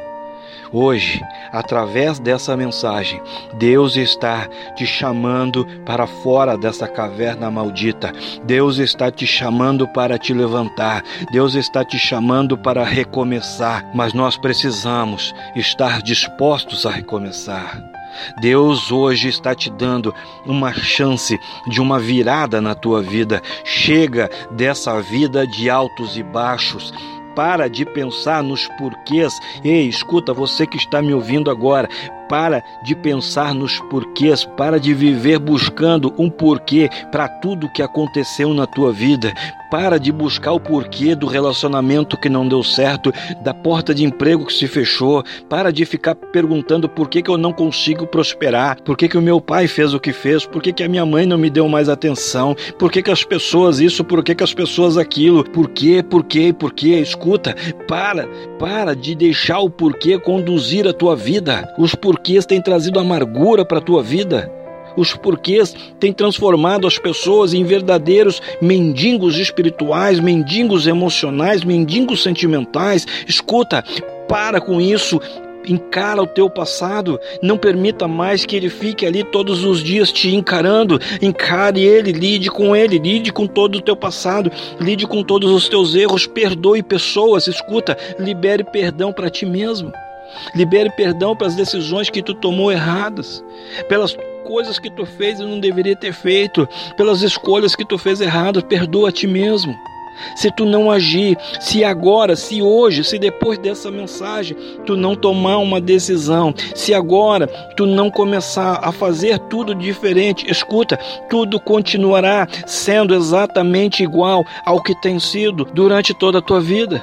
Hoje, 0.73 1.23
através 1.51 2.19
dessa 2.19 2.57
mensagem, 2.57 3.23
Deus 3.55 3.97
está 3.97 4.47
te 4.75 4.87
chamando 4.87 5.67
para 5.87 6.07
fora 6.07 6.59
dessa 6.59 6.87
caverna 6.87 7.51
maldita. 7.51 8.13
Deus 8.45 8.79
está 8.79 9.11
te 9.11 9.27
chamando 9.27 9.89
para 9.89 10.19
te 10.19 10.35
levantar. 10.35 11.03
Deus 11.33 11.55
está 11.55 11.85
te 11.85 11.99
chamando 11.99 12.59
para 12.59 12.85
recomeçar. 12.85 13.91
Mas 13.95 14.13
nós 14.13 14.37
precisamos 14.37 15.35
estar 15.57 16.03
dispostos 16.03 16.85
a 16.85 16.91
recomeçar. 16.91 17.83
Deus 18.41 18.91
hoje 18.91 19.29
está 19.29 19.55
te 19.55 19.71
dando 19.71 20.15
uma 20.45 20.73
chance 20.73 21.39
de 21.69 21.81
uma 21.81 21.99
virada 21.99 22.61
na 22.61 22.75
tua 22.75 23.01
vida. 23.01 23.41
Chega 23.65 24.29
dessa 24.51 25.01
vida 25.01 25.47
de 25.47 25.71
altos 25.71 26.17
e 26.19 26.23
baixos 26.23 26.93
para 27.39 27.71
de 27.71 27.85
pensar 27.85 28.43
nos 28.43 28.67
porquês. 28.67 29.39
Ei, 29.63 29.87
escuta, 29.87 30.35
você 30.35 30.67
que 30.67 30.77
está 30.77 31.01
me 31.01 31.15
ouvindo 31.15 31.53
agora, 31.53 31.89
para 32.29 32.63
de 32.85 32.95
pensar 32.95 33.55
nos 33.55 33.79
porquês, 33.91 34.45
para 34.45 34.79
de 34.79 34.93
viver 34.95 35.39
buscando 35.39 36.15
um 36.19 36.29
porquê 36.29 36.89
para 37.11 37.29
tudo 37.29 37.71
que 37.73 37.83
aconteceu 37.83 38.53
na 38.53 38.67
tua 38.67 38.93
vida. 38.93 39.33
Para 39.71 39.99
de 39.99 40.11
buscar 40.11 40.53
o 40.53 40.61
porquê 40.61 41.15
do 41.15 41.27
relacionamento 41.27 42.17
que 42.17 42.29
não 42.29 42.49
deu 42.49 42.63
certo, 42.63 43.13
da 43.43 43.53
porta 43.53 43.95
de 43.95 44.05
emprego 44.05 44.47
que 44.47 44.53
se 44.53 44.67
fechou. 44.67 45.23
Para 45.49 45.71
de 45.71 45.85
ficar 45.85 46.15
perguntando 46.15 46.89
por 46.89 47.09
que, 47.09 47.23
que 47.23 47.31
eu 47.31 47.37
não 47.37 47.53
consigo 47.53 48.07
prosperar, 48.07 48.81
por 48.83 48.97
que, 48.97 49.09
que 49.09 49.19
o 49.19 49.23
meu 49.23 49.41
pai 49.41 49.67
fez 49.67 49.93
o 49.93 50.01
que 50.01 50.13
fez, 50.13 50.47
por 50.47 50.63
que, 50.63 50.73
que 50.73 50.83
a 50.83 50.89
minha 50.89 51.05
mãe 51.05 51.27
não 51.27 51.37
me 51.37 51.51
deu 51.51 51.69
mais 51.69 51.89
atenção, 51.89 52.57
por 52.79 52.91
que, 52.91 53.03
que 53.03 53.11
as 53.11 53.25
pessoas 53.25 53.79
isso, 53.79 54.05
por 54.05 54.23
que, 54.23 54.35
que 54.35 54.45
as 54.45 54.55
pessoas 54.55 54.97
aquilo, 54.97 55.45
por 55.45 55.69
quê, 55.69 56.03
por 56.03 56.25
quê, 56.25 56.53
por 56.53 56.73
quê. 56.73 56.99
Escuta, 56.99 57.55
para, 57.87 58.27
para 58.59 58.95
de 58.95 59.15
deixar 59.15 59.61
o 59.61 59.71
porquê 59.71 60.19
conduzir 60.19 60.87
a 60.87 60.93
tua 60.93 61.15
vida. 61.15 61.73
Os 61.79 61.95
porquês 61.95 62.18
porquês 62.19 62.45
têm 62.45 62.61
trazido 62.61 62.99
amargura 62.99 63.65
para 63.65 63.79
a 63.79 63.81
tua 63.81 64.03
vida. 64.03 64.53
Os 64.97 65.15
porquês 65.15 65.75
têm 66.01 66.13
transformado 66.13 66.87
as 66.87 66.99
pessoas 66.99 67.55
em 67.55 67.63
verdadeiros 67.63 68.43
mendigos 68.61 69.39
espirituais, 69.39 70.19
mendigos 70.19 70.89
emocionais, 70.89 71.63
mendigos 71.63 72.23
sentimentais. 72.23 73.07
Escuta, 73.29 73.85
para 74.27 74.61
com 74.61 74.81
isso, 74.81 75.21
encara 75.69 76.21
o 76.21 76.27
teu 76.27 76.51
passado, 76.51 77.21
não 77.41 77.57
permita 77.57 78.09
mais 78.09 78.45
que 78.45 78.57
ele 78.57 78.69
fique 78.69 79.07
ali 79.07 79.23
todos 79.23 79.63
os 79.65 79.81
dias 79.81 80.11
te 80.11 80.35
encarando. 80.35 80.99
Encare 81.23 81.81
ele, 81.81 82.11
lide 82.11 82.51
com 82.51 82.75
ele, 82.75 82.99
lide 82.99 83.33
com 83.33 83.47
todo 83.47 83.77
o 83.77 83.81
teu 83.81 83.95
passado, 83.95 84.51
lide 84.81 85.07
com 85.07 85.23
todos 85.23 85.53
os 85.53 85.69
teus 85.69 85.95
erros, 85.95 86.27
perdoe 86.27 86.83
pessoas, 86.83 87.47
escuta, 87.47 87.97
libere 88.19 88.65
perdão 88.65 89.13
para 89.13 89.31
ti 89.31 89.47
mesmo. 89.47 89.93
Libere 90.55 90.91
perdão 90.91 91.37
pelas 91.37 91.55
decisões 91.55 92.11
que 92.11 92.23
tu 92.23 92.35
tomou 92.35 92.71
erradas, 92.73 93.45
pelas 93.89 94.17
coisas 94.45 94.79
que 94.79 94.91
tu 94.91 95.05
fez 95.05 95.41
e 95.41 95.45
não 95.45 95.61
deveria 95.61 95.95
ter 95.97 96.13
feito, 96.13 96.69
pelas 96.97 97.23
escolhas 97.23 97.77
que 97.77 97.85
tu 97.85 97.99
fez 97.99 98.21
erradas. 98.21 98.63
Perdoa 98.63 99.11
a 99.11 99.13
ti 99.13 99.27
mesmo. 99.27 99.75
Se 100.35 100.51
tu 100.51 100.65
não 100.65 100.91
agir, 100.91 101.37
se 101.61 101.85
agora, 101.85 102.35
se 102.35 102.61
hoje, 102.61 103.05
se 103.05 103.19
depois 103.19 103.59
dessa 103.59 103.91
mensagem 103.91 104.57
tu 104.85 104.97
não 104.97 105.15
tomar 105.15 105.59
uma 105.59 105.81
decisão, 105.81 106.53
se 106.75 106.93
agora 106.93 107.47
tu 107.77 107.87
não 107.87 108.11
começar 108.11 108.81
a 108.83 108.91
fazer 108.91 109.39
tudo 109.39 109.75
diferente, 109.75 110.51
escuta, 110.51 110.99
tudo 111.29 111.61
continuará 111.61 112.49
sendo 112.67 113.15
exatamente 113.15 114.03
igual 114.03 114.45
ao 114.65 114.83
que 114.83 115.01
tem 115.01 115.19
sido 115.19 115.65
durante 115.73 116.13
toda 116.13 116.39
a 116.39 116.43
tua 116.43 116.61
vida 116.61 117.01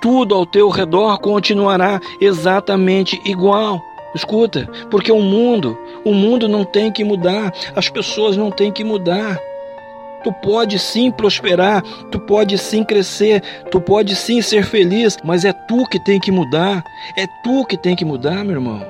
tudo 0.00 0.34
ao 0.34 0.46
teu 0.46 0.68
redor 0.68 1.18
continuará 1.18 2.00
exatamente 2.20 3.20
igual. 3.24 3.80
Escuta, 4.14 4.68
porque 4.90 5.10
o 5.10 5.20
mundo, 5.20 5.78
o 6.04 6.12
mundo 6.12 6.46
não 6.46 6.64
tem 6.64 6.92
que 6.92 7.02
mudar, 7.02 7.52
as 7.74 7.88
pessoas 7.88 8.36
não 8.36 8.50
têm 8.50 8.70
que 8.70 8.84
mudar. 8.84 9.38
Tu 10.22 10.32
pode 10.34 10.78
sim 10.78 11.10
prosperar, 11.10 11.82
tu 12.10 12.20
pode 12.20 12.56
sim 12.58 12.84
crescer, 12.84 13.42
tu 13.70 13.80
pode 13.80 14.14
sim 14.14 14.40
ser 14.40 14.64
feliz, 14.64 15.16
mas 15.24 15.44
é 15.44 15.52
tu 15.52 15.84
que 15.86 15.98
tem 15.98 16.20
que 16.20 16.30
mudar. 16.30 16.84
É 17.16 17.26
tu 17.42 17.64
que 17.64 17.76
tem 17.76 17.96
que 17.96 18.04
mudar, 18.04 18.44
meu 18.44 18.56
irmão. 18.56 18.86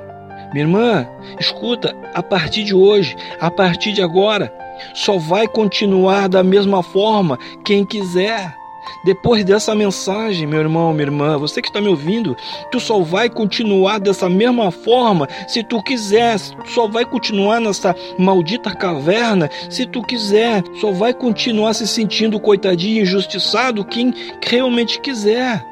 Minha 0.52 0.64
irmã, 0.66 1.08
escuta, 1.40 1.96
a 2.12 2.22
partir 2.22 2.64
de 2.64 2.74
hoje, 2.74 3.16
a 3.40 3.50
partir 3.50 3.92
de 3.92 4.02
agora, 4.02 4.52
só 4.92 5.16
vai 5.16 5.46
continuar 5.48 6.28
da 6.28 6.42
mesma 6.42 6.82
forma 6.82 7.38
quem 7.64 7.86
quiser. 7.86 8.54
Depois 9.04 9.44
dessa 9.44 9.74
mensagem, 9.74 10.46
meu 10.46 10.60
irmão, 10.60 10.92
minha 10.92 11.04
irmã, 11.04 11.36
você 11.36 11.60
que 11.60 11.68
está 11.68 11.80
me 11.80 11.88
ouvindo, 11.88 12.36
tu 12.70 12.78
só 12.78 13.00
vai 13.00 13.28
continuar 13.28 13.98
dessa 13.98 14.28
mesma 14.28 14.70
forma 14.70 15.28
se 15.48 15.62
tu 15.62 15.82
quiser, 15.82 16.38
só 16.66 16.86
vai 16.86 17.04
continuar 17.04 17.60
nessa 17.60 17.94
maldita 18.18 18.74
caverna 18.74 19.50
se 19.68 19.86
tu 19.86 20.02
quiser, 20.02 20.62
só 20.80 20.92
vai 20.92 21.12
continuar 21.12 21.74
se 21.74 21.86
sentindo 21.86 22.38
coitadinho, 22.38 23.02
injustiçado 23.02 23.84
quem 23.84 24.14
realmente 24.44 25.00
quiser. 25.00 25.64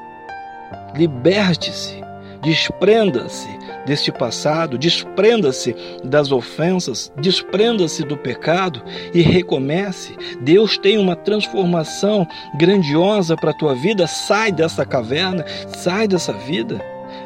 Liberte-se, 0.96 2.02
desprenda-se 2.42 3.59
deste 3.86 4.12
passado, 4.12 4.78
desprenda-se 4.78 5.74
das 6.04 6.32
ofensas, 6.32 7.12
desprenda-se 7.20 8.04
do 8.04 8.16
pecado 8.16 8.82
e 9.14 9.20
recomece. 9.22 10.16
Deus 10.40 10.78
tem 10.78 10.98
uma 10.98 11.16
transformação 11.16 12.26
grandiosa 12.58 13.36
para 13.36 13.50
a 13.50 13.58
tua 13.58 13.74
vida. 13.74 14.06
Sai 14.06 14.52
dessa 14.52 14.84
caverna, 14.84 15.44
sai 15.68 16.06
dessa 16.06 16.32
vida. 16.32 16.80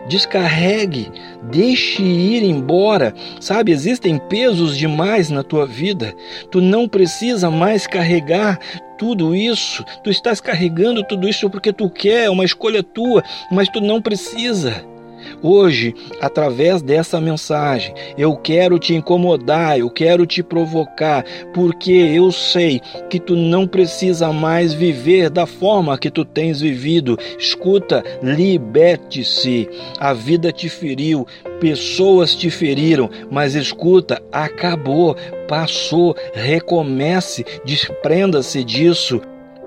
Descarregue, 0.08 1.10
deixe 1.50 2.02
ir 2.02 2.42
embora. 2.42 3.14
Sabe, 3.40 3.72
existem 3.72 4.18
pesos 4.18 4.76
demais 4.76 5.30
na 5.30 5.42
tua 5.42 5.66
vida. 5.66 6.14
Tu 6.50 6.60
não 6.60 6.86
precisa 6.86 7.50
mais 7.50 7.86
carregar 7.86 8.58
tudo 8.98 9.34
isso. 9.34 9.84
Tu 10.02 10.10
estás 10.10 10.40
carregando 10.40 11.02
tudo 11.04 11.28
isso 11.28 11.48
porque 11.48 11.72
tu 11.72 11.88
quer, 11.88 12.24
é 12.24 12.30
uma 12.30 12.44
escolha 12.44 12.82
tua, 12.82 13.22
mas 13.50 13.68
tu 13.68 13.80
não 13.80 14.00
precisa. 14.00 14.93
Hoje, 15.42 15.94
através 16.20 16.82
dessa 16.82 17.20
mensagem, 17.20 17.94
eu 18.16 18.36
quero 18.36 18.78
te 18.78 18.94
incomodar, 18.94 19.78
eu 19.78 19.90
quero 19.90 20.26
te 20.26 20.42
provocar, 20.42 21.24
porque 21.52 21.92
eu 21.92 22.32
sei 22.32 22.80
que 23.08 23.18
tu 23.20 23.36
não 23.36 23.66
precisa 23.66 24.32
mais 24.32 24.72
viver 24.72 25.30
da 25.30 25.46
forma 25.46 25.98
que 25.98 26.10
tu 26.10 26.24
tens 26.24 26.60
vivido. 26.60 27.18
Escuta, 27.38 28.02
liberte-se. 28.22 29.68
A 29.98 30.12
vida 30.12 30.52
te 30.52 30.68
feriu, 30.68 31.26
pessoas 31.60 32.34
te 32.34 32.50
feriram, 32.50 33.10
mas 33.30 33.54
escuta, 33.54 34.22
acabou, 34.32 35.16
passou, 35.48 36.16
recomece, 36.34 37.44
desprenda-se 37.64 38.64
disso. 38.64 39.20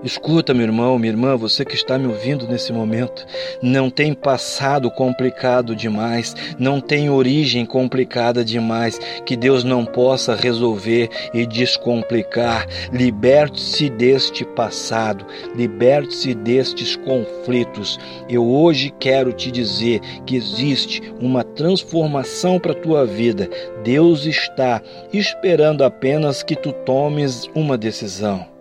Escuta, 0.04 0.54
meu 0.54 0.64
irmão, 0.64 1.00
minha 1.00 1.12
irmã, 1.12 1.36
você 1.36 1.66
que 1.66 1.74
está 1.74 1.98
me 1.98 2.06
ouvindo 2.06 2.48
nesse 2.48 2.72
momento, 2.72 3.26
não 3.64 3.90
tem 3.90 4.14
passado 4.14 4.92
complicado 4.92 5.76
demais, 5.76 6.36
não 6.60 6.80
tem 6.80 7.10
origem 7.10 7.66
complicada 7.66 8.46
demais 8.46 9.00
que 9.26 9.36
Deus 9.36 9.64
não 9.64 9.84
possa 9.86 10.36
resolver 10.36 11.10
e 11.34 11.48
descomplicar. 11.48 12.68
Liberte-se 12.94 13.90
deste 13.90 14.46
passado, 14.46 15.26
liberte-se 15.56 16.36
destes 16.36 16.96
conflitos. 16.96 18.00
Eu 18.30 18.46
hoje 18.48 18.94
quero 19.00 19.34
te 19.34 19.50
dizer 19.50 20.00
que 20.28 20.36
existe 20.36 21.02
uma 21.20 21.44
transformação 21.44 22.60
para 22.60 22.74
a 22.74 22.76
tua 22.80 23.04
vida. 23.04 23.50
Deus 23.84 24.28
está 24.28 24.80
esperando 25.12 25.84
apenas 25.84 26.44
que 26.44 26.56
tu 26.56 26.72
tomes 26.72 27.50
uma 27.56 27.76
decisão. 27.76 28.57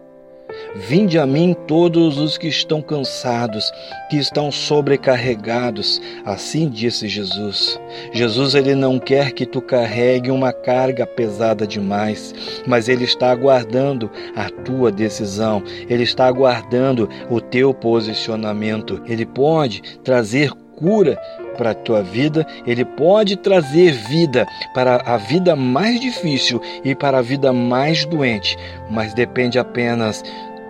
Vinde 0.79 1.19
a 1.19 1.27
mim 1.27 1.57
todos 1.67 2.19
os 2.19 2.37
que 2.37 2.49
estão 2.49 2.83
cansados, 2.83 3.73
que 4.11 4.17
estão 4.17 4.53
sobrecarregados, 4.53 6.03
assim 6.23 6.69
disse 6.69 7.09
Jesus. 7.09 7.81
Jesus 8.13 8.55
ele 8.55 8.75
não 8.75 8.99
quer 8.99 9.33
que 9.33 9.47
tu 9.47 9.63
carregue 9.63 10.31
uma 10.31 10.53
carga 10.53 11.07
pesada 11.07 11.67
demais, 11.67 12.35
mas 12.67 12.91
ele 12.91 13.05
está 13.05 13.31
aguardando 13.31 14.11
a 14.37 14.51
tua 14.51 14.93
decisão. 14.93 15.63
Ele 15.89 16.03
está 16.03 16.27
aguardando 16.27 17.09
o 17.31 17.41
teu 17.41 17.73
posicionamento. 17.73 19.03
Ele 19.07 19.25
pode 19.25 19.81
trazer 20.05 20.53
cura 20.77 21.19
para 21.57 21.71
a 21.71 21.75
tua 21.75 22.03
vida, 22.03 22.47
ele 22.67 22.85
pode 22.85 23.35
trazer 23.37 23.93
vida 23.93 24.47
para 24.75 24.97
a 25.07 25.17
vida 25.17 25.57
mais 25.57 25.99
difícil 25.99 26.61
e 26.85 26.95
para 26.95 27.19
a 27.19 27.23
vida 27.23 27.51
mais 27.51 28.05
doente, 28.05 28.59
mas 28.91 29.15
depende 29.15 29.59
apenas 29.59 30.23